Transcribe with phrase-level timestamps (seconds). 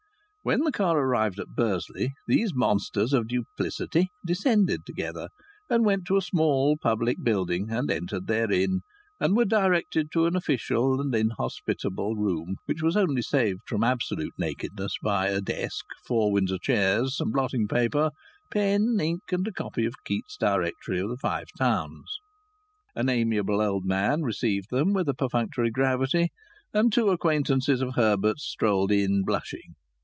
[0.43, 5.29] When the car arrived at Bursley these monsters of duplicity descended together,
[5.69, 8.79] and went to a small public building and entered therein,
[9.19, 14.33] and were directed to an official and inhospitable room which was only saved from absolute
[14.35, 18.09] nakedness by a desk, four Windsor chairs, some blotting paper,
[18.49, 22.17] pens, ink and a copy of Keats's Directory of the Five Towns.
[22.95, 26.29] An amiable old man received them with a perfunctory gravity,
[26.73, 29.75] and two acquaintances of Herbert's strolled in, blushing.